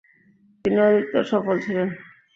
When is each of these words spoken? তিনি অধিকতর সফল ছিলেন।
তিনি 0.65 0.77
অধিকতর 0.81 1.23
সফল 1.31 1.55
ছিলেন। 1.65 1.87